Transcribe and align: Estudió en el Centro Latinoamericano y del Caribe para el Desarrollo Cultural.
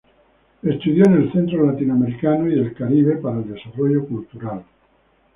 Estudió 0.63 1.05
en 1.05 1.13
el 1.13 1.31
Centro 1.31 1.63
Latinoamericano 1.63 2.47
y 2.49 2.55
del 2.55 2.73
Caribe 2.73 3.17
para 3.17 3.37
el 3.37 3.53
Desarrollo 3.53 4.03
Cultural. 4.07 4.63